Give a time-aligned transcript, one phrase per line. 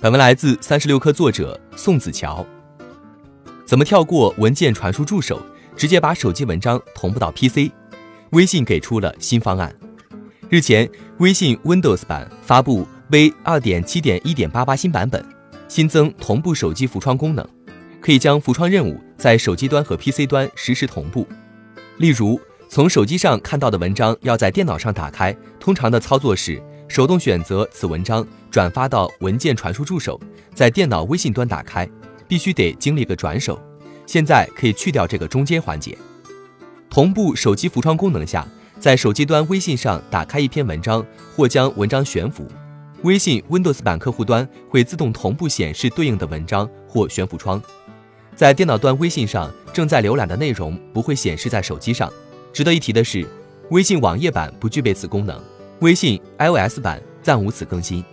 [0.00, 2.46] 本文来自三十六氪作者宋子乔。
[3.66, 5.42] 怎么跳过文件传输助手，
[5.76, 7.72] 直接把手机文章同步到 PC？
[8.30, 9.74] 微信给出了新方案。
[10.48, 10.88] 日前，
[11.18, 15.24] 微信 Windows 版发布 V 二点七点一点八八新版本，
[15.66, 17.44] 新增同步手机浮窗功能，
[18.00, 21.26] 可以将浮窗任务在手机端和 PC 端实时同步。
[21.96, 26.62] 例如，从手机上看到的文章要在电脑上打开，通常的操作是。
[26.88, 30.18] 手动选择此文章转发到文件传输助手，
[30.54, 31.88] 在电脑微信端打开，
[32.26, 33.60] 必须得经历个转手。
[34.06, 35.96] 现在可以去掉这个中间环节。
[36.88, 38.48] 同步手机浮窗功能下，
[38.80, 41.04] 在手机端微信上打开一篇文章
[41.36, 42.48] 或将文章悬浮，
[43.02, 47.62] 微信 Windows 版客户端会自动同步显示对应的文章或悬浮窗。
[48.34, 52.10] 在电脑端微信上正在浏览的内容不会显示在手机上。
[52.50, 53.28] 值得一提的是，
[53.70, 55.38] 微信网页版不具备此功能。
[55.80, 58.04] 微信 iOS 版暂无此更新，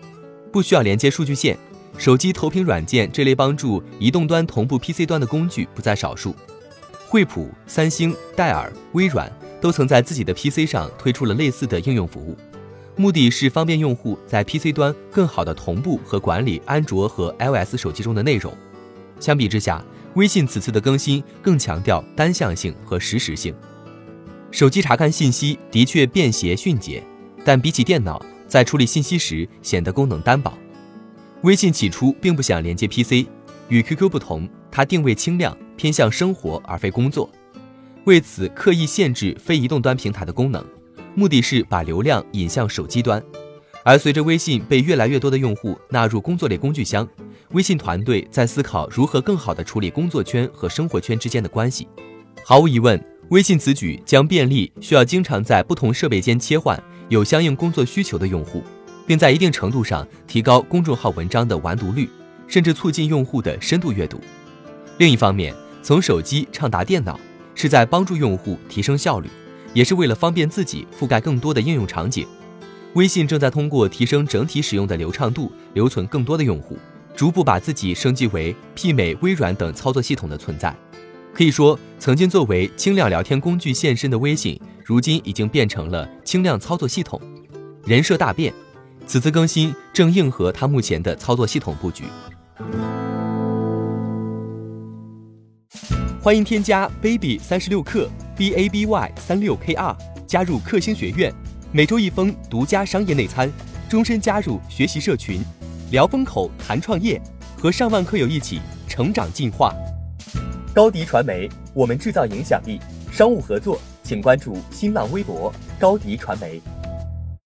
[0.52, 1.58] 不需要连接数据线。
[1.98, 6.36] 手机投屏软件这类帮助移动端同步 PC 端的工具不在少数。
[7.08, 12.38] 惠普、三星、戴尔、微软都曾在自己的 PC 上推出了类似的应用服务，
[12.96, 18.54] 目的是方便用户在 PC 端更好的同步和管理安卓和 iOS 手机中的内容。
[19.20, 23.56] 相比之下，微信此次的更新更强调单向性和实时性。
[24.52, 27.02] 手机查看信息的确便携迅捷。
[27.46, 30.52] 但比起电脑，在处理信息时显得功能单薄。
[31.44, 33.28] 微信起初并不想连接 PC，
[33.70, 37.30] 与 QQ 不同，它定位轻量，偏向生活而非工作。
[38.06, 40.66] 为此刻意限制非移动端平台的功能，
[41.14, 43.24] 目的是把流量引向手机端。
[43.84, 47.08] 而随着微信被越来越多的用户纳入工作类工具箱，
[47.52, 51.88] 微信团队在思考如何更好地处理工作圈和生活圈之间的关系。
[52.44, 56.82] 毫无疑问，微信此举将便利需要经常在不同设备间切换。
[57.10, 58.64] 有相应工作需求的用户，
[59.06, 62.10] 并在一定程度上提高公众号文章的完读率，
[62.48, 64.20] 甚至促进用户的深度阅读。
[64.98, 67.20] 另一方面，从手机畅达电脑
[67.54, 69.30] 是在帮助用户提升效率，
[69.74, 72.26] 也是为了方便自己覆盖更多的应用场景。
[72.94, 76.78] 微信正在通过提升整体使用的流畅度，留存更多的用户，
[77.16, 80.74] 逐步把自己升级为媲美微软等操作系统的存在。
[81.34, 84.60] 可以说，曾经作为轻量聊天工具现身的微信。
[84.86, 87.20] 如今已经变成了轻量操作系统，
[87.86, 88.54] 人设大变。
[89.08, 92.04] 此次更新正应和它目前的操作系统布局。
[96.22, 98.08] 欢迎添加 baby 三十六克
[98.38, 99.98] b a b y 三六 k r
[100.28, 101.34] 加入克星学院，
[101.72, 103.52] 每周一封独家商业内参，
[103.90, 105.42] 终身加入学习社群，
[105.90, 107.20] 聊风口谈创业，
[107.58, 109.74] 和上万课友一起成长进化。
[110.76, 112.80] 高迪传媒，我们制造影响力，
[113.12, 113.80] 商务合作。
[114.06, 116.62] 请关注新浪微博高迪传媒。